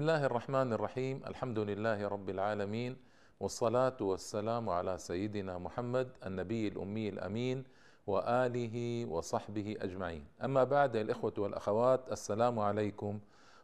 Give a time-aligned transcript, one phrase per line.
[0.00, 2.96] الله الرحمن الرحيم الحمد لله رب العالمين
[3.40, 7.64] والصلاة والسلام على سيدنا محمد النبي الأمي الأمين
[8.06, 13.20] وآله وصحبه أجمعين أما بعد الإخوة والأخوات السلام عليكم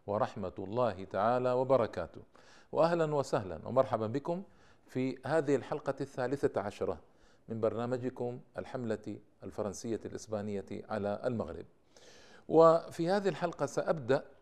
[0.06, 2.22] ورحمة الله تعالى وبركاته
[2.72, 4.42] وأهلا وسهلا ومرحبا بكم
[4.86, 7.00] في هذه الحلقة الثالثة عشرة
[7.48, 11.66] من برنامجكم الحملة الفرنسية الإسبانية على المغرب
[12.48, 14.35] وفي هذه الحلقة سأبدأ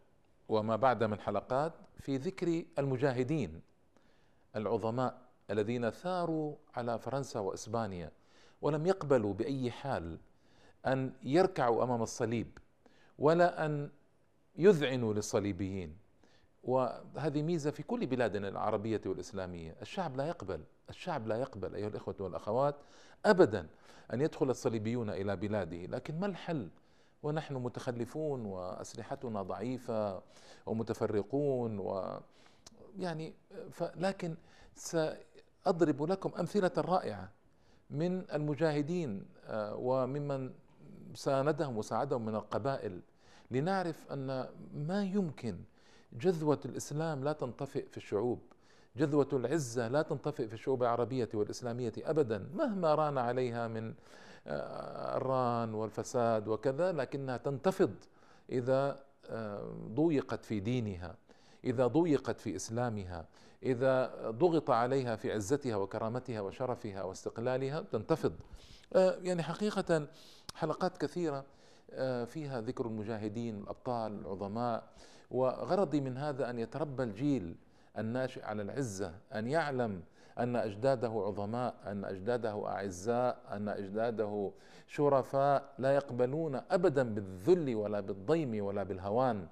[0.49, 3.61] وما بعد من حلقات في ذكر المجاهدين
[4.57, 8.11] العظماء الذين ثاروا على فرنسا وإسبانيا
[8.63, 10.19] ولم يقبلوا بأي حال
[10.87, 12.59] أن يركعوا أمام الصليب
[13.19, 13.91] ولا أن
[14.57, 15.97] يذعنوا للصليبيين
[16.65, 22.15] وهذه ميزة في كل بلادنا العربية والإسلامية، الشعب لا يقبل، الشعب لا يقبل أيها الإخوة
[22.21, 22.77] والأخوات
[23.27, 23.67] ابدا
[24.13, 26.69] أن يدخل الصليبيون إلى بلاده، لكن ما الحل؟
[27.25, 30.23] ونحن متخلفون وأسلحتنا ضعيفة
[30.67, 32.21] ومتفرقون و
[32.99, 33.35] يعني
[33.97, 34.37] لكن
[34.75, 37.31] سأضرب لكم أمثلة رائعة
[37.91, 40.51] من المجاهدين آه، وممن
[41.15, 43.01] ساندهم وساعدهم من القبائل
[43.51, 45.59] لنعرف أن ما يمكن
[46.13, 48.39] جذوة الإسلام لا تنطفئ في الشعوب
[48.97, 53.95] جذوة العزة لا تنطفئ في الشعوب العربية والإسلامية أبدا مهما ران عليها من
[54.47, 57.95] الران والفساد وكذا لكنها تنتفض
[58.51, 61.17] إذا آه، ضيقت في دينها
[61.65, 63.27] إذا ضيقت في إسلامها
[63.63, 68.33] إذا ضغط عليها في عزتها وكرامتها وشرفها واستقلالها تنتفض.
[68.93, 70.07] آه، يعني حقيقة
[70.55, 71.45] حلقات كثيرة
[72.27, 74.85] فيها ذكر المجاهدين الأبطال العظماء
[75.31, 77.57] وغرضي من هذا أن يتربى الجيل
[77.99, 80.03] الناشئ على العزة أن يعلم
[80.39, 84.51] أن أجداده عظماء أن أجداده أعزاء أن أجداده
[84.87, 89.47] شرفاء لا يقبلون أبدا بالذل ولا بالضيم ولا بالهوان.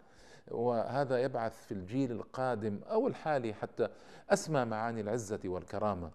[0.50, 3.88] وهذا يبعث في الجيل القادم أو الحالي حتى
[4.31, 6.10] أسمى معاني العزة والكرامة.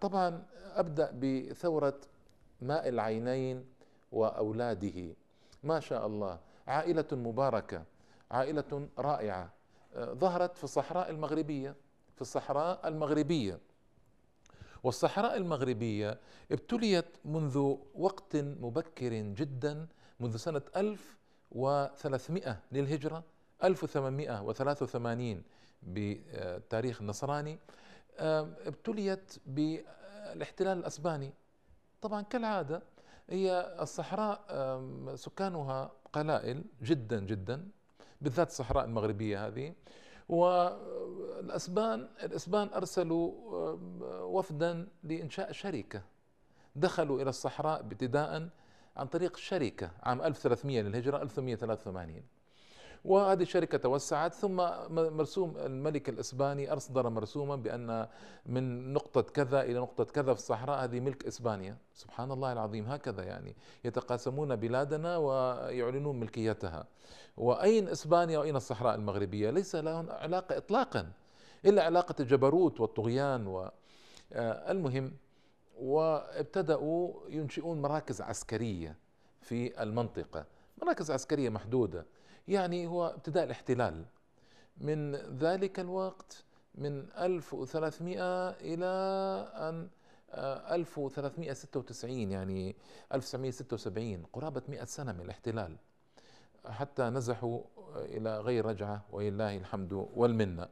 [0.00, 0.42] طبعا
[0.74, 2.00] أبدأ بثورة
[2.60, 3.64] ماء العينين
[4.12, 5.14] وأولاده.
[5.64, 6.38] ما شاء الله.
[6.66, 7.82] عائلة مباركة
[8.30, 9.50] عائلة رائعة.
[9.98, 11.74] ظهرت في الصحراء المغربية.
[12.22, 13.58] في الصحراء المغربية.
[14.82, 16.20] والصحراء المغربية
[16.52, 19.86] ابتليت منذ وقت مبكر جدا
[20.20, 23.24] منذ سنة 1300 للهجرة
[23.64, 25.42] 1883
[25.82, 27.58] بالتاريخ النصراني
[28.18, 31.32] ابتليت بالاحتلال الأسباني.
[32.02, 32.82] طبعا كالعادة
[33.30, 34.44] هي الصحراء
[35.14, 37.68] سكانها قلائل جدا جدا
[38.20, 39.74] بالذات الصحراء المغربية هذه.
[40.32, 46.02] والأسبان الإسبان أرسلوا آه، وفدا لإنشاء شركة.
[46.76, 48.48] دخلوا إلى الصحراء ابتداء
[48.96, 52.22] عن طريق شركة عام 1300 للهجرة 1183
[53.04, 54.56] وهذه الشركة توسعت ثم
[54.90, 58.08] مرسوم الملك الإسباني أصدر مرسوما بأن
[58.46, 61.76] من نقطة كذا إلى نقطة كذا في الصحراء هذه ملك إسبانيا.
[61.94, 66.86] سبحان الله العظيم هكذا يعني يتقاسمون بلادنا ويعلنون ملكيتها.
[67.36, 71.12] وأين إسبانيا وأين الصحراء المغربية؟ ليس لهم علاقة إطلاقا
[71.64, 73.70] إلا علاقة الجبروت والطغيان و
[74.32, 75.12] آه، المهم
[75.78, 78.96] وابتدأوا ينشئون مراكز عسكرية
[79.40, 80.44] في المنطقة.
[80.82, 82.06] مراكز عسكرية محدودة
[82.48, 84.04] يعني هو ابتداء الاحتلال.
[84.76, 86.44] من ذلك الوقت
[86.74, 88.86] من 1300 إلى
[89.54, 89.88] أن
[90.74, 92.76] 1396 آه، يعني
[93.12, 95.76] 1976 قرابة 100 سنة من الاحتلال.
[96.66, 97.60] حتى نزحوا
[97.96, 100.68] إلى غير رجعة ولله الحمد والمنة.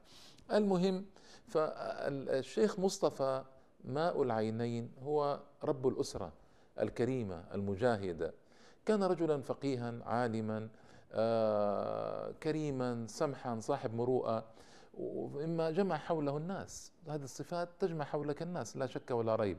[0.53, 1.07] المهم
[1.47, 3.45] فالشيخ مصطفى
[3.85, 6.33] ماء العينين هو رب الأسرة
[6.81, 8.35] الكريمة المجاهدة.
[8.87, 10.69] كان رجلا فقيها عالما
[11.13, 14.45] آه، كريما سمحا صاحب مروءة
[14.95, 16.93] وإما جمع حوله الناس.
[17.09, 19.59] هذه الصفات تجمع حولك الناس لا شك ولا ريب.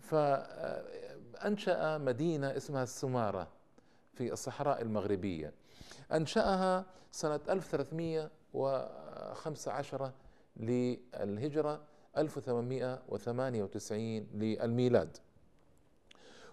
[0.00, 3.48] فأنشأ مدينة اسمها السمارة.
[4.16, 5.52] في الصحراء المغربية.
[6.12, 10.12] أنشأها سنة 1315
[10.56, 11.80] للهجرة
[12.16, 15.16] 1898 للميلاد.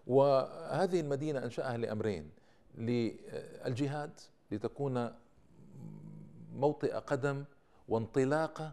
[0.07, 2.29] وهذه المدينة أنشأها لأمرين
[2.75, 4.11] للجهاد
[4.51, 5.11] لتكون
[6.55, 7.43] موطئ قدم
[7.87, 8.71] وانطلاقة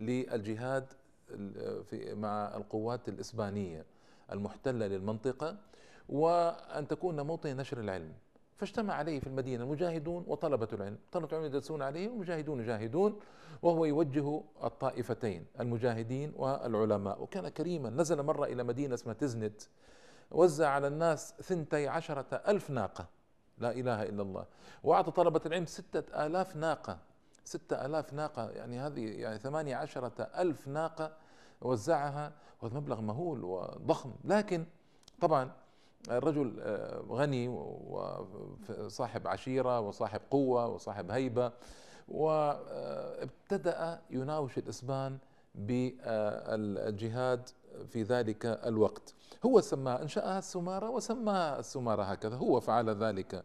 [0.00, 0.92] للجهاد
[1.90, 3.84] في مع القوات الإسبانية
[4.32, 5.56] المحتلة للمنطقة
[6.08, 8.12] وأن تكون موطئ نشر العلم.
[8.56, 10.98] فاجتمع عليه في المدينة المجاهدون وطلبة العلم.
[11.12, 13.20] طلبة العلم يجلسون عليه والمجاهدون يجاهدون
[13.62, 17.22] وهو يوجه الطائفتين المجاهدين والعلماء.
[17.22, 19.62] وكان كريما نزل مرة إلى مدينة اسمها تزنت
[20.30, 23.06] وزع على الناس ثنتي عشرة ألف ناقة.
[23.58, 24.46] لا إله إلا الله.
[24.84, 26.98] وأعطى طلبة العلم ستة آلاف ناقة.
[27.44, 31.12] ستة ألاف ناقة يعني هذه يعني ثمانية عشرة ألف ناقة
[31.60, 32.32] وزعها
[32.62, 34.12] وهذا مبلغ مهول وضخم.
[34.24, 34.66] لكن
[35.20, 35.50] طبعا
[36.10, 41.52] الرجل آه، غني وصاحب عشيرة وصاحب قوة وصاحب هيبة
[42.08, 45.18] وابتدأ يناوش الإسبان
[45.54, 47.48] بالجهاد
[47.88, 49.14] في ذلك الوقت.
[49.46, 52.36] هو سماها انشأها السمارة وسماها السمارة هكذا.
[52.36, 53.44] هو فعل ذلك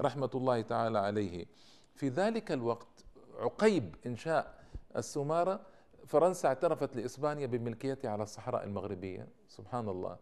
[0.00, 1.46] رحمة الله تعالى عليه.
[1.94, 3.04] في ذلك الوقت
[3.38, 4.54] عقيب انشاء
[4.96, 5.60] السمارة
[6.06, 9.28] فرنسا اعترفت لإسبانيا بملكيتها على الصحراء المغربية.
[9.48, 10.16] سبحان الله.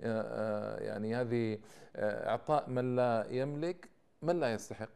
[0.00, 1.58] يعني هذه
[1.96, 3.88] إعطاء من لا يملك
[4.22, 4.90] من لا يستحق.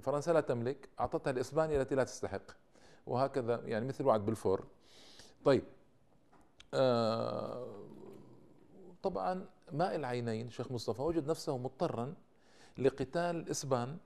[0.00, 2.42] فرنسا لا تملك أعطتها لإسبانيا التي لا تستحق.
[3.06, 4.66] وهكذا يعني مثل وعد بلفور.
[5.44, 5.64] طيب
[6.74, 7.66] آه
[9.02, 12.14] طبعا ماء العينين شيخ مصطفى وجد نفسه مضطرا
[12.78, 13.96] لقتال الإسبان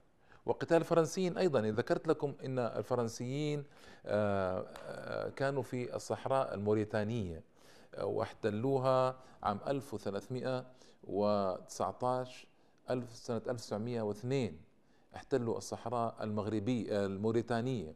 [0.47, 1.61] وقتال الفرنسيين أيضا.
[1.61, 3.65] ذكرت لكم أن الفرنسيين
[4.07, 7.37] آه، آه، كانوا في الصحراء الموريتانية.
[7.37, 7.43] آه،
[7.99, 12.47] واحتلوها عام 1319
[12.91, 14.57] ألف سنة 1902
[15.17, 17.95] احتلوا الصحراء المغربية الموريتانية.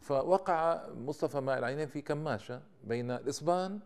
[0.00, 3.80] فوقع مصطفى ماء العينين في كماشة بين الإسبان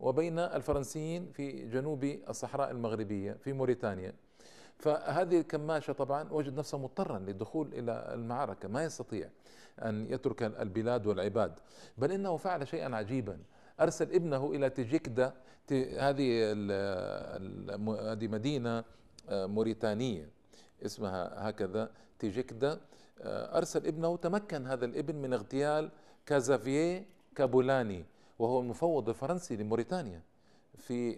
[0.00, 4.14] وبين الفرنسيين في جنوب الصحراء المغربية في موريتانيا.
[4.76, 9.30] فهذه الكماشة طبعا وجد نفسه مضطرا للدخول إلى المعركة ما يستطيع
[9.78, 11.58] أن يترك البلاد والعباد.
[11.98, 13.38] بل إنه فعل شيئا عجيبا.
[13.80, 15.32] أرسل ابنه إلى تيجيكدا
[15.98, 16.52] هذه
[18.12, 18.84] هذه مدينة
[19.28, 20.28] آه، موريتانية
[20.84, 22.80] اسمها هكذا تيجيكدا
[23.20, 25.90] آه، أرسل ابنه تمكن هذا الابن من اغتيال
[26.26, 28.04] كازافيه كابولاني
[28.38, 30.22] وهو المفوض الفرنسي لموريتانيا.
[30.76, 31.16] في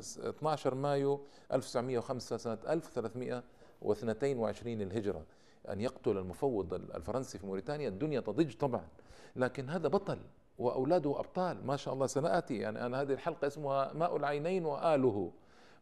[0.00, 1.20] 12 آه، مايو
[1.52, 5.22] 1905 سنة 1322 الهجرة.
[5.68, 8.88] أن يقتل المفوض الفرنسي في موريتانيا الدنيا تضج طبعا.
[9.36, 10.18] لكن هذا بطل.
[10.58, 12.56] وأولاده أبطال ما شاء الله سنأتي.
[12.58, 15.32] يعني أنا هذه الحلقة اسمها ماء العينين وآله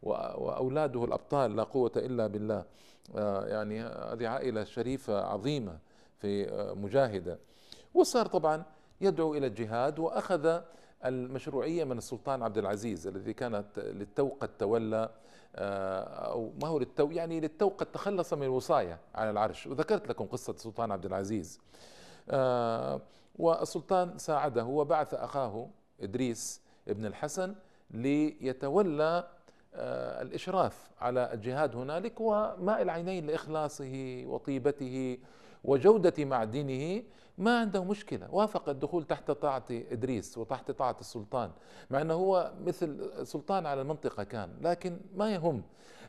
[0.03, 2.65] وأولاده الأبطال لا قوة إلا بالله.
[3.17, 5.79] آه، يعني هذه عائلة شريفة عظيمة
[6.19, 7.39] في آه، مجاهدة.
[7.95, 8.65] وصار طبعا
[9.01, 10.61] يدعو إلى الجهاد وأخذ
[11.05, 15.11] المشروعية من السلطان عبد العزيز الذي كانت للتو قد تولى
[15.57, 19.67] آه، أو ما هو للتو يعني للتو قد تخلص من الوصايه على العرش.
[19.67, 21.61] وذكرت لكم قصة السلطان عبد العزيز.
[23.35, 25.69] والسلطان ساعده وبعث أخاه
[26.01, 27.55] إدريس ابن الحسن
[27.91, 29.29] ليتولى
[29.75, 35.19] آه، الإشراف على الجهاد هنالك وماء العينين لإخلاصه وطيبته
[35.65, 37.03] وجودة معدنه.
[37.39, 41.51] ما عنده مشكلة وافق الدخول تحت طاعة إدريس وتحت طاعة السلطان
[41.91, 45.63] مع أنه هو مثل سلطان على المنطقة كان لكن ما يهم.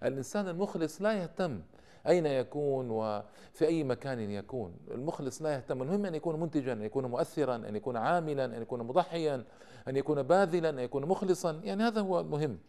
[0.03, 1.61] الإنسان المخلص لا يهتم
[2.07, 4.75] أين يكون وفي أي مكان يكون.
[4.91, 5.81] المخلص لا يهتم.
[5.81, 9.43] المهم أن يكون منتجا أن يكون مؤثرا أن يكون عاملا أن يكون مضحيا
[9.87, 11.61] أن يكون باذلا أن يكون مخلصا.
[11.63, 12.59] يعني هذا هو المهم.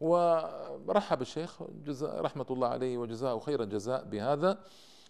[0.00, 4.58] ورحب الشيخ جزاء رحمة الله عليه وجزاءه خير الجزاء بهذا.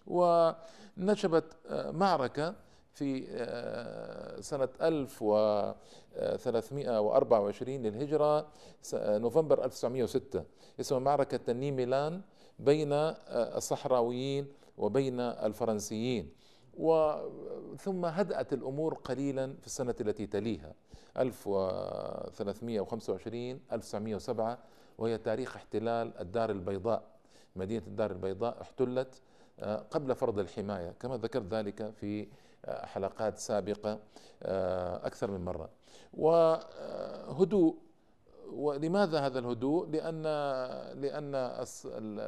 [0.07, 2.55] ونشبت معركة
[2.93, 8.47] في آه، سنة 1324 للهجرة
[8.93, 10.43] نوفمبر 1906
[10.79, 12.21] اسمها معركة تنين ميلان.
[12.59, 14.47] بين آه، الصحراويين
[14.77, 16.29] وبين الفرنسيين.
[16.77, 20.73] وثم هدأت الأمور قليلا في السنة التي تليها.
[21.17, 24.57] 1325 1907
[24.97, 27.03] وهي تاريخ احتلال الدار البيضاء.
[27.55, 29.21] مدينة الدار البيضاء احتلت
[29.59, 32.27] آه، قبل فرض الحماية كما ذكرت ذلك في
[32.67, 33.99] حلقات سابقة
[34.43, 35.69] آه، أكثر من مرة.
[36.13, 37.75] وهدوء
[38.51, 40.23] ولماذا هذا الهدوء؟ لأن
[41.01, 41.63] لأن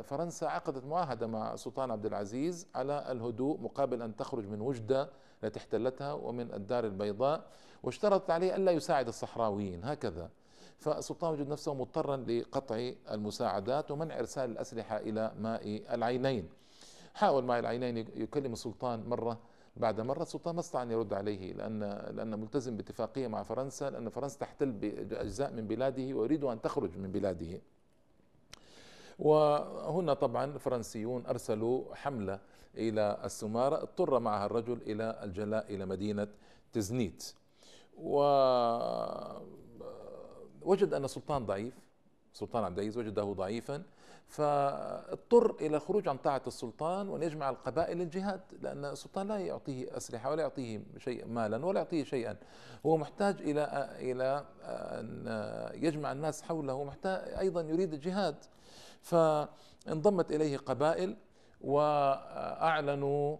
[0.02, 5.10] فرنسا عقدت معاهدة مع السلطان عبد العزيز على الهدوء مقابل أن تخرج من وجدة
[5.44, 7.44] التي احتلتها ومن الدار البيضاء
[7.84, 9.86] واشترطت عليه ألا يساعد الصحراويين.
[9.86, 10.30] هكذا.
[10.78, 16.50] فالسلطان وجد نفسه مضطرا لقطع المساعدات ومنع إرسال الأسلحة إلى ماء العينين.
[17.14, 19.40] حاول ماء العينين يكلم السلطان مرة
[19.80, 21.80] بعد مرة السلطان ما استطاع أن يرد عليه لأن
[22.16, 27.12] لأن ملتزم باتفاقية مع فرنسا لأن فرنسا تحتل بأجزاء من بلاده ويريد أن تخرج من
[27.12, 27.62] بلاده.
[29.20, 32.40] وهنا طبعا الفرنسيون أرسلوا حملة
[32.76, 36.28] إلى السمارة اضطر معها الرجل إلى الجلاء إلى مدينة
[36.74, 37.34] تزنيت.
[37.98, 38.44] ووجد
[40.94, 41.74] أن السلطان ضعيف
[42.34, 43.84] سلطان عبد العزيز وجده ضعيفا.
[44.30, 50.32] فاضطر إلى الخروج عن طاعة السلطان وأن يجمع القبائل للجهاد لأن السلطان لا يعطيه أسلحة
[50.32, 52.38] ولا يعطيه شيء مالا ولا يعطيه شيئا.
[52.86, 55.26] هو محتاج إلى إلى أن
[55.84, 58.36] يجمع الناس حوله محتاج أيضا يريد الجهاد.
[59.02, 61.18] فانضمت إليه قبائل
[61.62, 63.38] وأعلنوا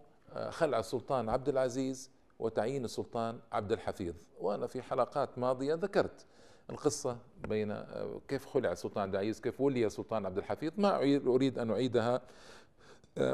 [0.48, 4.14] خلع السلطان عبد العزيز وتعيين السلطان عبد الحفيظ.
[4.40, 6.26] وأنا في حلقات ماضية ذكرت
[6.70, 7.84] القصة بين
[8.28, 10.72] كيف خلع السلطان عبد العزيز كيف ولي السلطان عبد الحفيظ.
[10.76, 10.96] ما
[11.26, 12.20] أريد أن أعيدها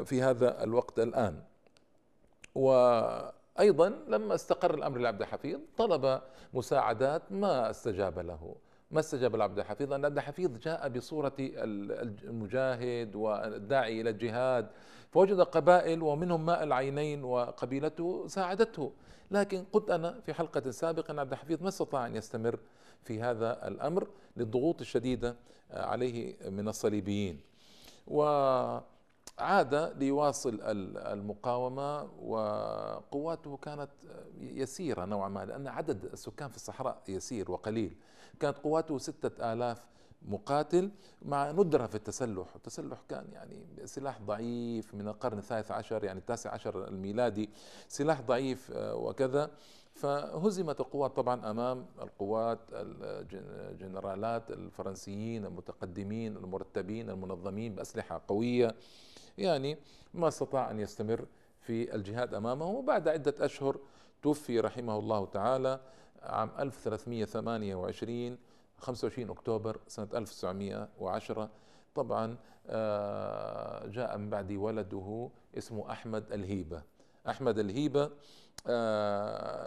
[0.03, 1.41] في هذا الوقت الآن.
[2.55, 6.21] وأيضا لما استقر الأمر لعبد الحفيظ طلب
[6.53, 8.55] مساعدات ما استجاب له.
[8.91, 14.67] ما استجاب لعبد الحفيظ؟ لأن عبد الحفيظ جاء بصورة المجاهد والداعي إلى الجهاد
[15.11, 18.91] فوجد قبائل ومنهم ماء العينين وقبيلته ساعدته.
[19.31, 22.59] لكن قلت أنا في حلقة سابقة أن عبد الحفيظ ما استطاع أن يستمر.
[23.07, 25.35] في هذا الأمر للضغوط الشديدة
[25.71, 27.41] عليه من الصليبيين.
[28.07, 30.59] وعاد ليواصل
[31.13, 33.89] المقاومة وقواته كانت
[34.39, 37.95] يسيرة نوعا ما لأن عدد السكان في الصحراء يسير وقليل.
[38.39, 39.77] كانت قواته ستة آلاف
[40.21, 42.55] مقاتل مع ندرة في التسلح.
[42.55, 47.49] التسلح كان يعني سلاح ضعيف من القرن الثالث عشر يعني التاسع عشر الميلادي
[47.87, 49.51] سلاح ضعيف آه، وكذا.
[49.97, 58.75] فهزمت القوات طبعا أمام القوات الجنرالات الفرنسيين المتقدمين المرتبين المنظمين بأسلحة قوية.
[59.37, 59.77] يعني
[60.13, 61.25] ما استطاع أن يستمر
[61.59, 62.65] في الجهاد أمامه.
[62.65, 63.79] وبعد عدة أشهر
[64.23, 65.79] توفي رحمه الله تعالى
[66.23, 68.37] عام 1328
[68.77, 71.49] 25 أكتوبر سنة 1910
[71.95, 72.37] طبعا
[72.69, 76.81] آه، جاء من بعد ولده اسمه أحمد الهيبة.
[77.29, 78.11] أحمد الهيبة آه،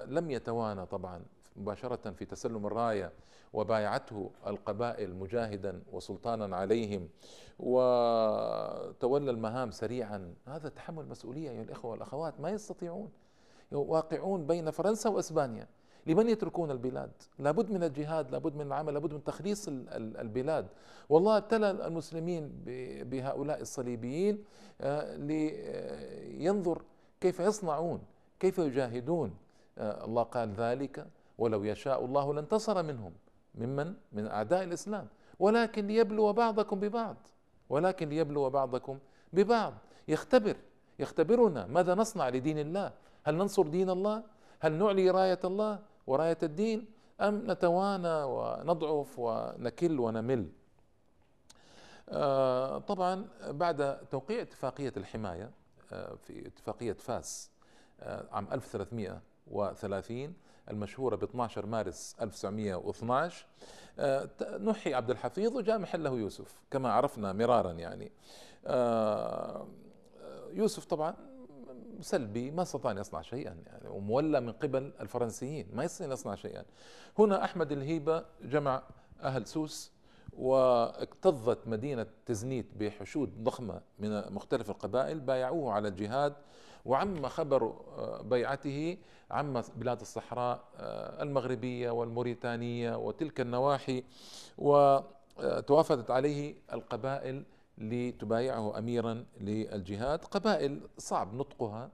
[0.09, 1.23] لم يتوانى طبعا
[1.57, 3.13] مباشرة في تسلم الراية
[3.53, 7.09] وبايعته القبائل مجاهدا وسلطانا عليهم
[7.59, 10.35] وتولى المهام سريعا.
[10.47, 13.11] هذا تحمل مسؤولية أيها الإخوة والأخوات ما يستطيعون
[13.73, 15.67] واقعون بين فرنسا وإسبانيا
[16.07, 17.11] لمن يتركون البلاد.
[17.39, 20.67] لابد من الجهاد لابد من العمل لابد من تخليص البلاد.
[21.09, 22.53] والله ابتلى المسلمين
[23.05, 24.45] بهؤلاء الصليبيين
[24.81, 26.83] آه، لينظر
[27.21, 28.01] كيف يصنعون
[28.41, 29.35] كيف يجاهدون؟
[29.79, 31.07] آه، الله قال ذلك
[31.39, 33.13] ولو يشاء الله لانتصر منهم
[33.55, 35.09] ممن؟ من أعداء الإسلام.
[35.39, 37.17] ولكن ليبلو بعضكم ببعض
[37.69, 38.99] ولكن ليبلو بعضكم
[39.33, 39.75] ببعض.
[40.09, 40.57] يختبر
[40.99, 42.93] يختبرنا ماذا نصنع لدين الله؟
[43.25, 44.23] هل ننصر دين الله؟
[44.61, 46.87] هل نعلي راية الله وراية الدين؟
[47.21, 50.49] أم نتوانى ونضعف ونكل ونمل؟
[52.09, 55.51] آه، طبعا بعد توقيع اتفاقية الحماية
[55.93, 57.51] آه، في اتفاقية فاس
[58.03, 60.35] عام 1330
[60.71, 63.47] المشهورة ب 12 مارس 1912
[64.59, 68.13] نحي عبد الحفيظ وجاء محله يوسف كما عرفنا مرارا يعني.
[70.53, 71.15] يوسف طبعا
[72.01, 76.35] سلبي ما استطاع أن يصنع شيئا يعني ومولى من قبل الفرنسيين ما يستطيع أن يصنع
[76.35, 76.65] شيئا.
[77.19, 78.83] هنا أحمد الهيبة جمع
[79.23, 79.93] أهل سوس
[80.33, 86.35] واكتظت مدينة تزنيت بحشود ضخمة من مختلف القبائل بايعوه على الجهاد
[86.85, 87.63] وعم خبر
[87.99, 88.97] آه، بيعته
[89.31, 94.05] عم بلاد الصحراء آه، المغربية والموريتانية وتلك النواحي
[94.59, 97.45] وتوافدت عليه القبائل
[97.79, 100.25] لتبايعه اميرا للجهاد.
[100.25, 101.91] قبائل صعب نطقها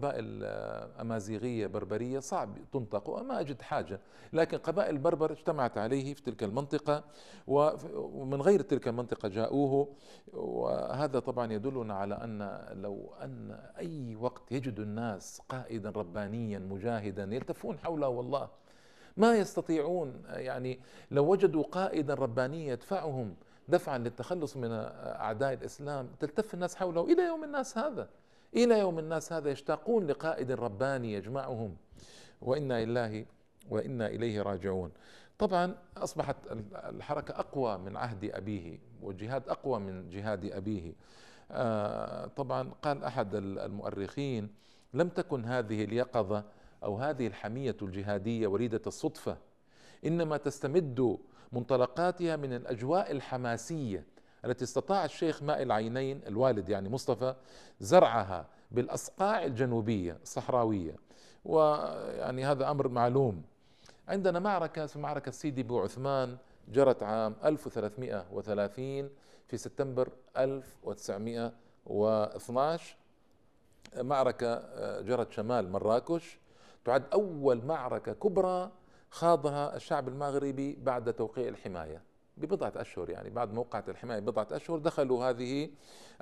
[0.00, 4.00] قبائل آه، أمازيغية بربرية صعب تنطق وما أجد حاجة.
[4.32, 7.04] لكن قبائل بربر اجتمعت عليه في تلك المنطقة
[7.46, 9.88] ومن غير تلك المنطقة جاءوه.
[10.32, 17.78] وهذا طبعا يدلنا على أن لو أن أي وقت يجد الناس قائدا ربانيا مجاهدا يلتفون
[17.78, 18.48] حوله والله
[19.16, 20.22] ما يستطيعون.
[20.28, 20.80] يعني
[21.10, 23.34] لو وجدوا قائدا ربانيا يدفعهم
[23.68, 28.08] دفعا للتخلص من أعداء الإسلام تلتف الناس حوله إلى يوم الناس هذا.
[28.54, 31.76] إلى يوم الناس هذا يشتاقون لقائد رباني يجمعهم.
[32.40, 33.26] وإنا لله
[33.70, 34.90] وإنا إليه راجعون.
[35.38, 36.36] طبعا أصبحت
[36.72, 40.92] الحركة أقوى من عهد أبيه والجهاد أقوى من جهاد أبيه.
[41.50, 44.54] آه، طبعا قال أحد المؤرخين
[44.94, 46.44] لم تكن هذه اليقظة
[46.84, 49.36] أو هذه الحمية الجهادية وليدة الصدفة
[50.06, 51.18] إنما تستمد
[51.52, 54.04] منطلقاتها من الأجواء الحماسية
[54.44, 57.34] التي استطاع الشيخ ماء العينين الوالد يعني مصطفى
[57.80, 60.96] زرعها بالاصقاع الجنوبية الصحراوية.
[61.44, 63.42] ويعني هذا أمر معلوم.
[64.08, 66.36] عندنا معركة اسمها معركة سيدي بو عثمان
[66.68, 69.10] جرت عام 1330
[69.48, 72.96] في سبتمبر 1912
[73.96, 76.38] معركة آه، جرت شمال مراكش.
[76.84, 78.70] تعد أول معركة كبرى
[79.10, 82.02] خاضها الشعب المغربي بعد توقيع الحماية.
[82.40, 85.70] ببضعة أشهر يعني بعد موقعة الحماية بضعة أشهر دخلوا هذه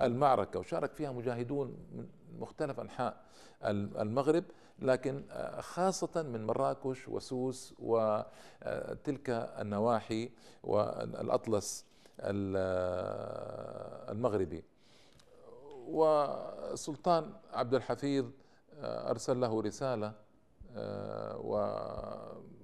[0.03, 2.07] المعركة وشارك فيها مجاهدون من
[2.39, 3.25] مختلف أنحاء
[3.65, 4.45] المغرب
[4.79, 10.31] لكن آه، خاصة من مراكش وسوس وتلك النواحي
[10.63, 11.85] والأطلس
[12.21, 14.65] آه، المغربي.
[15.89, 18.27] وسلطان عبد الحفيظ
[18.81, 20.13] آه، أرسل له رسالة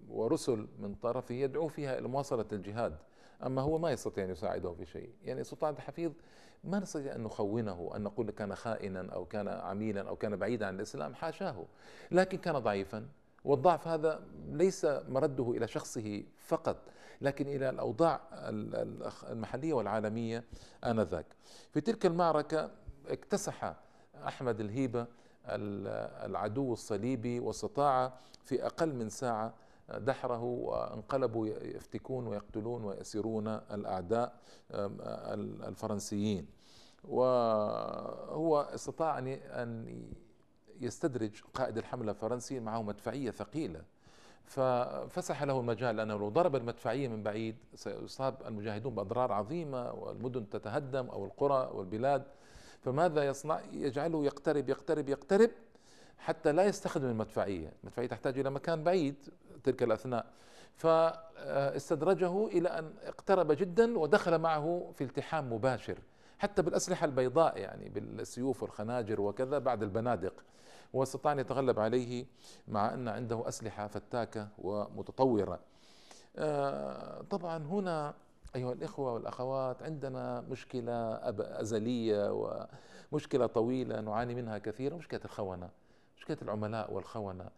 [0.09, 2.97] ورسل من طرفه يدعو فيها إلى مواصلة الجهاد.
[3.45, 5.11] أما هو ما يستطيع أن يساعده في شيء.
[5.23, 6.13] يعني سلطان الحفيظ
[6.65, 10.75] ما نستطيع أن نخونه أن نقول كان خائنا أو كان عميلا أو كان بعيدا عن
[10.75, 11.67] الإسلام حاشاه.
[12.11, 13.09] لكن كان ضعيفا.
[13.45, 16.77] والضعف هذا ليس مرده إلى شخصه فقط
[17.21, 18.21] لكن إلى الأوضاع
[19.31, 20.45] المحلية والعالمية
[20.85, 21.27] آنذاك.
[21.73, 22.71] في تلك المعركة
[23.09, 23.75] اكتسح
[24.27, 25.07] أحمد الهيبة
[25.47, 28.13] العدو الصليبي واستطاع
[28.45, 29.55] في أقل من ساعة
[29.89, 34.37] دحره وانقلبوا يفتكون ويقتلون ويأسرون الأعداء
[35.69, 36.47] الفرنسيين.
[37.05, 40.13] وهو استطاع أن
[40.81, 43.83] يستدرج قائد الحملة الفرنسي معه مدفعية ثقيلة.
[44.45, 51.07] ففسح له المجال لأنه لو ضرب المدفعية من بعيد سيصاب المجاهدون بأضرار عظيمة والمدن تتهدم
[51.07, 52.23] أو القرى والبلاد.
[52.81, 55.51] فماذا يصنع؟ يجعله يقترب يقترب يقترب.
[56.19, 57.73] حتى لا يستخدم المدفعية.
[57.83, 59.15] المدفعية تحتاج إلى مكان بعيد
[59.65, 60.27] تلك الأثناء.
[60.75, 65.99] فاستدرجه إلى أن اقترب جدا ودخل معه في التحام مباشر
[66.39, 70.35] حتى بالأسلحة البيضاء يعني بالسيوف والخناجر وكذا بعد البنادق.
[70.93, 72.27] واستطاع أن يتغلب عليه
[72.69, 75.61] مع أن عنده أسلحة فتاكة ومتطورة.
[76.37, 78.15] آه، طبعا هنا
[78.57, 80.93] أيها الإخوة والأخوات عندنا مشكلة
[81.61, 82.33] أزلية
[83.13, 85.69] ومشكلة طويلة نعاني منها كثيرا مشكلة الخونة.
[86.25, 87.51] مشكلة العملاء والخونة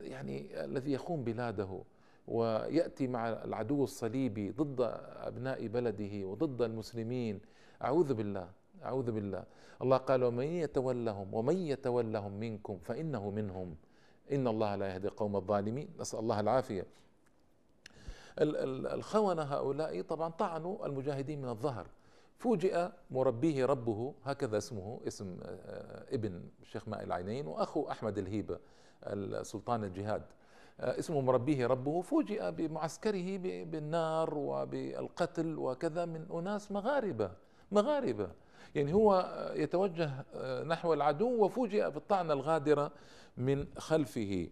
[0.00, 1.82] يعني الذي يخون بلاده
[2.28, 4.80] ويأتي مع العدو الصليبي ضد
[5.16, 7.40] أبناء بلده وضد المسلمين
[7.82, 8.48] أعوذ بالله
[8.84, 9.44] أعوذ بالله.
[9.82, 13.76] الله قال ومن يتولهم ومن يتولهم منكم فإنه منهم.
[14.32, 15.88] إن الله لا يهدي القوم الظالمين.
[16.00, 16.86] نسأل الله العافية.
[18.38, 21.86] الخونة هؤلاء طبعا طعنوا المجاهدين من الظهر.
[22.42, 28.58] فوجئ مربيه ربه هكذا اسمه اسم آه، ابن الشيخ ماء العينين وأخو أحمد الهيبه
[29.42, 30.22] سلطان الجهاد.
[30.80, 37.30] آه، اسمه مربيه ربه فوجئ بمعسكره بالنار وبالقتل وكذا من أناس مغاربة
[37.72, 38.30] مغاربة.
[38.74, 42.92] يعني هو يتوجه آه، نحو العدو وفوجئ بالطعنه الغادرة
[43.36, 44.48] من خلفه.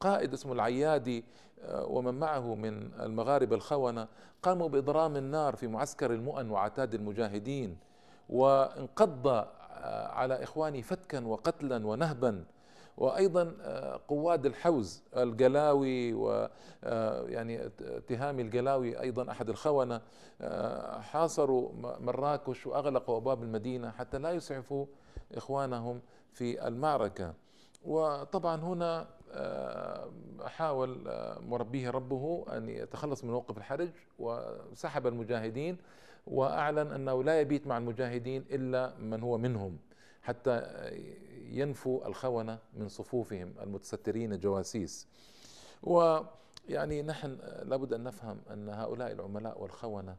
[0.00, 1.24] قائد اسمه العيادي
[1.62, 4.08] آه، ومن معه من المغاربة الخونة
[4.42, 7.78] قاموا بإضرام النار في معسكر المؤن وعتاد المجاهدين
[8.28, 9.46] وانقض آه،
[10.08, 12.44] على إخواني فتكا وقتلا ونهبا.
[12.96, 16.48] وأيضا آه، قواد الحوز القلاوي و
[17.28, 17.70] يعني
[18.08, 20.00] تهامي القلاوي أيضا أحد الخونة
[21.00, 24.86] حاصروا مراكش وأغلقوا أبواب المدينة حتى لا يسعفوا
[25.34, 26.00] إخوانهم
[26.32, 27.34] في المعركة.
[27.88, 30.10] وطبعا هنا آه،
[30.46, 35.76] حاول آه، مربيه ربه أن يتخلص من موقف الحرج وسحب المجاهدين
[36.26, 39.78] وأعلن أنه لا يبيت مع المجاهدين إلا من هو منهم
[40.22, 40.62] حتى
[41.50, 45.08] ينفوا الخونة من صفوفهم المتسترين الجواسيس
[45.82, 50.16] ويعني نحن لابد أن نفهم أن هؤلاء العملاء والخونة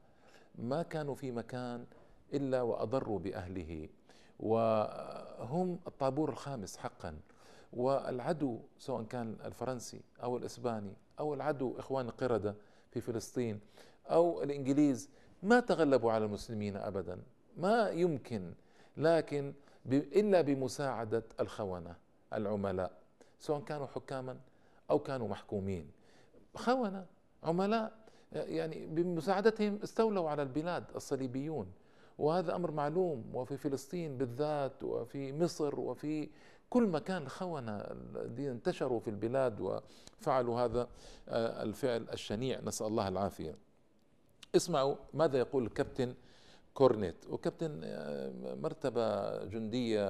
[0.55, 1.85] ما كانوا في مكان
[2.33, 3.89] إلا وأضروا بأهله
[4.39, 7.19] وهم الطابور الخامس حقا.
[7.73, 12.55] والعدو سواء كان الفرنسي أو الإسباني أو العدو إخوان القرده
[12.91, 13.59] في فلسطين
[14.07, 15.09] أو الإنجليز
[15.43, 17.19] ما تغلبوا على المسلمين ابدا
[17.57, 18.53] ما يمكن
[18.97, 19.53] لكن
[19.91, 21.95] إلا بمساعدة الخونة
[22.33, 22.91] العملاء
[23.39, 24.37] سواء كانوا حكاما
[24.91, 25.91] أو كانوا محكومين.
[26.55, 27.05] خونة
[27.43, 27.91] عملاء
[28.31, 31.71] يعني بمساعدتهم استولوا على البلاد الصليبيون.
[32.17, 36.29] وهذا أمر معلوم وفي فلسطين بالذات وفي مصر وفي
[36.69, 37.71] كل مكان الخونة
[38.15, 39.61] الذين انتشروا في البلاد
[40.21, 40.87] وفعلوا هذا
[41.29, 43.55] آه، الفعل الشنيع نسأل الله العافية.
[44.55, 46.13] اسمعوا ماذا يقول الكابتن
[46.73, 47.15] كورنيت.
[47.29, 50.05] وكابتن آه، مرتبة جندية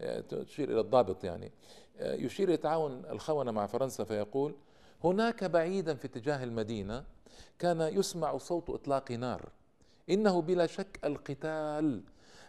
[0.00, 1.52] آه، تشير إلى الضابط يعني.
[2.00, 4.54] يشير يتعاون الخونة مع فرنسا فيقول
[5.04, 7.04] هناك بعيدا في اتجاه المدينة
[7.58, 9.48] كان يسمع صوت إطلاق نار.
[10.10, 12.02] إنه بلا شك القتال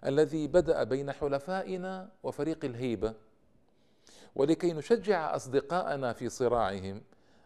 [0.06, 3.14] الذي بدأ بين حلفائنا وفريق الهيبة
[4.36, 7.02] ولكي نشجع أصدقاءنا في صراعهم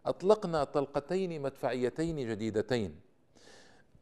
[0.06, 3.00] أطلقنا طلقتين مدفعيتين جديدتين.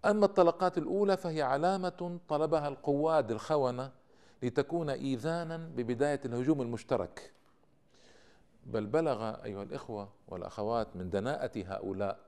[0.05, 3.91] أما الطلقات الأولى فهي علامة طلبها القواد الخونة
[4.43, 7.31] لتكون إيذانا ببداية الهجوم المشترك.
[8.65, 12.19] بل بلغ أيها الإخوة والأخوات من دناءة هؤلاء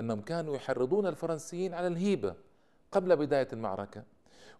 [0.00, 2.34] أنهم كانوا يحرضون الفرنسيين على الهيبة
[2.92, 4.02] قبل بداية المعركة.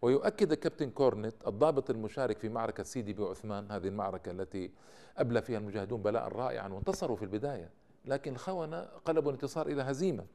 [0.03, 4.70] ويؤكد كابتن كورنت الضابط المشارك في معركة سيدي بو عثمان هذه المعركة التي
[5.18, 7.70] أبلى فيها المجاهدون بلاء رائعا وانتصروا في البداية
[8.05, 10.27] لكن الخونة قلبوا الانتصار إلى هزيمة.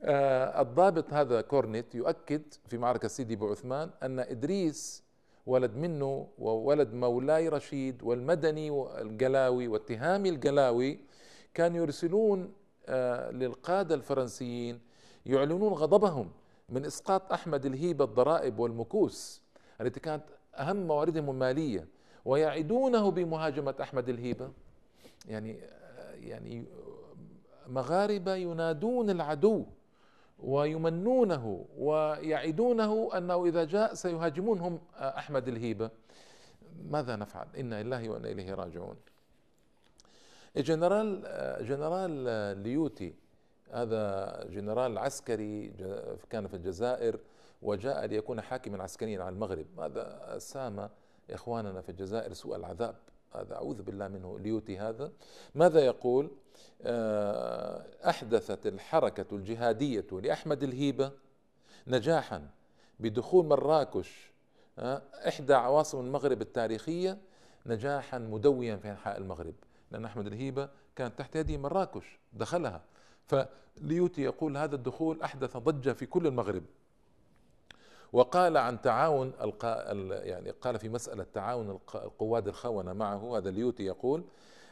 [0.00, 5.04] آه الضابط هذا كورنت يؤكد في معركة سيدي بو عثمان أن إدريس
[5.46, 11.00] ولد منه وولد مولاي رشيد والمدني والقلاوي والتهامي القلاوي
[11.54, 12.52] كانوا يرسلون
[12.86, 14.80] آه، للقادة الفرنسيين
[15.26, 16.30] يعلنون غضبهم
[16.70, 19.42] من إسقاط أحمد الهيبة الضرائب والمكوس
[19.80, 21.88] التي كانت أهم مواردهم المالية
[22.24, 24.50] ويعدونه بمهاجمة أحمد الهيبة
[25.28, 26.64] يعني آه، يعني
[27.66, 29.64] مغاربة ينادون العدو
[30.38, 35.90] ويمنونه ويعدونه أنه إذا جاء سيهاجمون هم أحمد الهيبة
[36.90, 38.96] ماذا نفعل؟ إنا لله وإنا إليه راجعون.
[40.56, 41.22] جنرال
[41.66, 42.10] جنرال
[42.62, 43.14] ليوتي
[43.72, 45.72] هذا جنرال عسكري
[46.30, 47.18] كان في الجزائر
[47.62, 49.80] وجاء ليكون حاكما عسكريا على المغرب.
[49.80, 50.88] هذا سام
[51.30, 52.94] إخواننا في الجزائر سوء العذاب؟
[53.34, 55.12] هذا أعوذ بالله منه ليوتي هذا.
[55.54, 56.30] ماذا يقول؟
[56.82, 61.12] آه، أحدثت الحركة الجهادية لأحمد الهيبة
[61.86, 62.48] نجاحا
[63.00, 64.30] بدخول مراكش
[64.78, 67.18] آه، إحدى عواصم المغرب التاريخية
[67.66, 69.54] نجاحا مدويا في أنحاء المغرب.
[69.90, 72.82] لأن أحمد الهيبة كانت تحت يده مراكش دخلها.
[73.30, 76.62] فليوتي يقول هذا الدخول أحدث ضجة في كل المغرب.
[78.12, 79.32] وقال عن تعاون
[80.10, 84.24] يعني قال في مسألة تعاون القواد الخونة معه هذا ليوتي يقول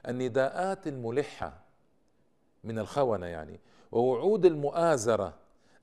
[0.08, 1.60] النداءات الملحة
[2.64, 3.60] من الخونة يعني
[3.92, 5.34] ووعود المؤازرة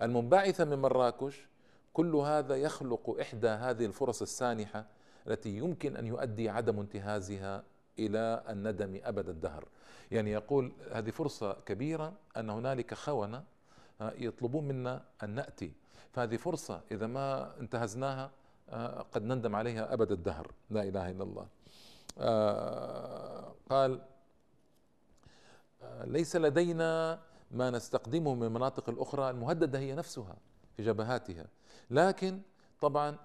[0.01, 1.47] المنبعثة من مراكش
[1.93, 4.85] كل هذا يخلق إحدى هذه الفرص السانحة
[5.27, 7.63] التي يمكن أن يؤدي عدم انتهازها
[7.99, 9.67] إلى الندم أبد الدهر.
[10.11, 13.43] يعني يقول هذه فرصة كبيرة أن هنالك خونة
[14.01, 15.71] آه، يطلبون منا أن نأتي.
[16.11, 18.31] فهذه فرصة إذا ما انتهزناها
[18.69, 20.51] آه، قد نندم عليها أبد الدهر.
[20.69, 21.47] لا إله إلا الله.
[22.19, 24.01] آه، قال
[26.03, 27.19] ليس لدينا
[27.51, 30.35] ما نستقدمه من المناطق الأخرى المهددة هي نفسها
[30.77, 31.45] في جبهاتها.
[31.89, 32.41] لكن
[32.81, 33.17] طبعا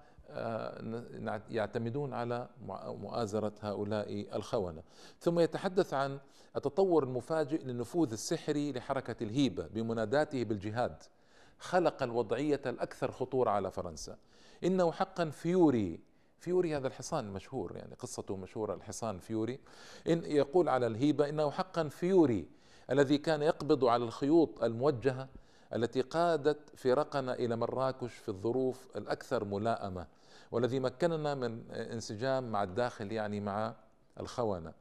[1.49, 2.47] يعتمدون على
[2.85, 4.83] مؤازرة هؤلاء الخونة.
[5.19, 6.19] ثم يتحدث عن
[6.55, 11.03] التطور المفاجئ للنفوذ السحري لحركة الهيبة بمناداته بالجهاد.
[11.59, 14.17] خلق الوضعية الأكثر خطورة على فرنسا.
[14.63, 15.99] إنه حقا فيوري
[16.39, 19.59] فيوري هذا الحصان المشهور يعني قصته مشهورة الحصان فيوري.
[20.07, 22.47] إن يقول على الهيبة إنه حقا فيوري
[22.91, 25.29] الذي كان يقبض على الخيوط الموجهة
[25.75, 30.07] التي قادت فرقنا إلى مراكش في الظروف الأكثر ملائمة.
[30.51, 33.75] والذي مكننا من انسجام مع الداخل يعني مع
[34.19, 34.73] الخونة.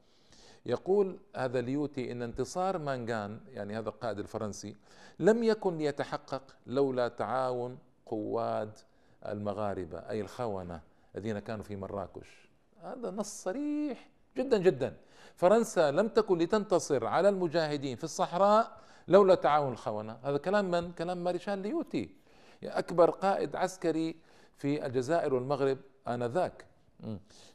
[0.67, 4.77] يقول هذا ليوتي إن انتصار مانغان يعني هذا القائد الفرنسي
[5.19, 8.79] لم يكن ليتحقق لولا تعاون قواد
[9.27, 10.81] المغاربة أي الخونة
[11.15, 12.51] الذين كانوا في مراكش.
[12.83, 14.97] هذا نص صريح جدا جدا.
[15.37, 20.19] فرنسا لم تكن لتنتصر على المجاهدين في الصحراء لولا تعاون الخونة.
[20.23, 22.17] هذا كلام من؟ كلام مارشال ليوتي
[22.63, 24.17] أكبر قائد عسكري
[24.61, 26.65] في الجزائر والمغرب آنذاك.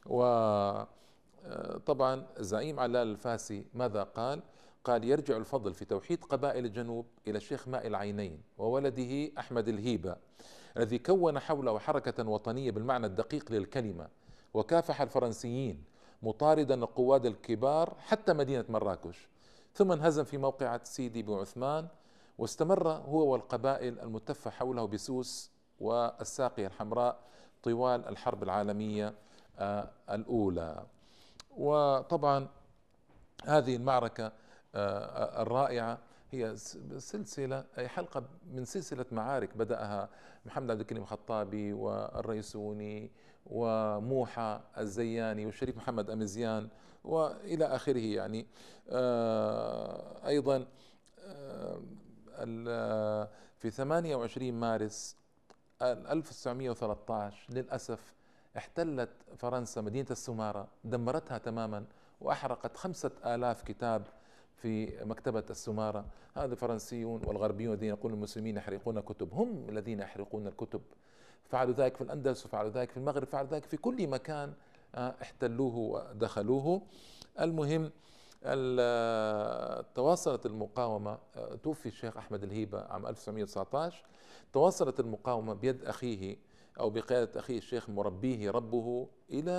[0.06, 0.88] وطبعا
[1.46, 4.41] آه، زعيم علال الفاسي ماذا قال؟
[4.84, 10.15] قال يرجع الفضل في توحيد قبائل الجنوب إلى الشيخ ماء العينين وولده أحمد الهيبة
[10.78, 14.08] الذي كون حوله حركة وطنية بالمعنى الدقيق للكلمة
[14.54, 15.84] وكافح الفرنسيين
[16.24, 19.28] مطاردا القواد الكبار حتى مدينة مراكش.
[19.74, 21.88] ثم انهزم في موقعة سيدي بن عثمان
[22.38, 27.20] واستمر هو والقبائل المتفة حوله بسوس والساقية الحمراء
[27.64, 29.14] طوال الحرب العالمية
[29.60, 30.86] آه، الأولى.
[31.58, 32.48] وطبعا
[33.46, 34.32] هذه المعركة
[34.76, 35.98] آه، الرائعة
[36.32, 36.56] هي
[36.98, 40.10] سلسلة أي حلقة من سلسلة معارك بدأها
[40.46, 43.12] محمد عبد الكريم الخطابي والريسوني
[43.46, 46.70] وموحى الزياني والشريف محمد أمزيان
[47.04, 48.48] وإلى آخره يعني.
[48.90, 50.66] آه، أيضا
[53.58, 55.16] في 28 مارس
[55.82, 58.14] 1913 للأسف
[58.58, 61.86] احتلت فرنسا مدينة السمارة دمرتها تماما
[62.22, 64.08] وأحرقت خمسة آلاف كتاب
[64.56, 66.06] في مكتبة السمارة.
[66.36, 70.82] هذا فرنسيون والغربيون الذين يقولون المسلمين يحرقون كتب هم الذين يحرقون الكتب.
[71.50, 74.54] فعلوا ذلك في الأندلس وفعلوا ذلك في المغرب فعلوا ذلك في كل مكان
[74.96, 76.82] آه، احتلوه ودخلوه.
[77.40, 77.92] المهم
[79.96, 84.06] تواصلت المقاومة آه، توفي الشيخ أحمد الهيبة عام 1919
[84.54, 86.38] تواصلت المقاومة بيد أخيه
[86.80, 89.52] أو بقيادة أخيه الشيخ مربيه ربه إلى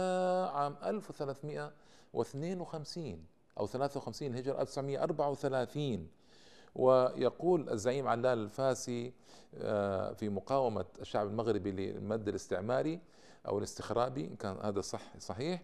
[0.55, 3.25] عام 1352
[3.59, 6.09] أو 53 الهجرة 1934
[6.75, 9.12] ويقول الزعيم علال الفاسي
[9.55, 13.01] آه، في مقاومة الشعب المغربي للمد الاستعماري
[13.49, 15.62] أو الاستخرابي إن كان هذا صح صحيح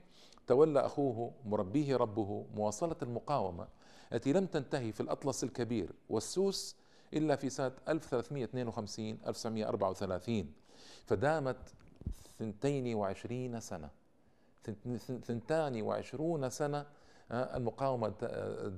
[0.53, 3.69] تولى أخوه مربيه ربه مواصلة المقاومة
[4.13, 6.77] التي لم تنتهي في الأطلس الكبير والسوس
[7.15, 10.53] إلا في سنة 1352 1934
[11.07, 11.57] فدامت
[12.41, 13.91] 22 سنة.
[15.23, 16.87] ثنتان وعشرون سنة
[17.31, 18.09] المقاومة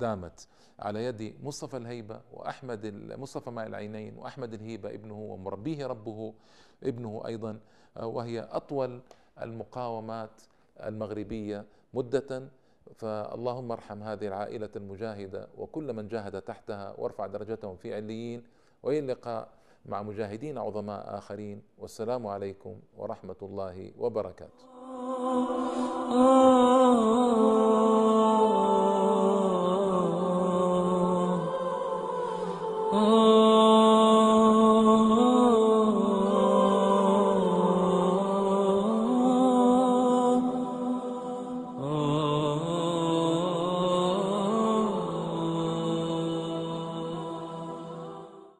[0.00, 2.86] دامت على يد مصطفى الهيبة وأحمد
[3.18, 6.34] مصطفى ماء العينين وأحمد الهيبة ابنه ومربيه ربه
[6.82, 7.60] ابنه أيضا
[7.96, 9.02] وهي أطول
[9.42, 10.40] المقاومات
[10.82, 12.48] المغربية مدة
[12.94, 18.42] فاللهم ارحم هذه العائلة المجاهدة وكل من جاهد تحتها وارفع درجتهم في عليين
[18.82, 19.48] وإلى اللقاء
[19.86, 24.64] مع مجاهدين عظماء آخرين والسلام عليكم ورحمة الله وبركاته